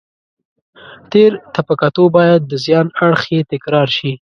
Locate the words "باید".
2.15-2.41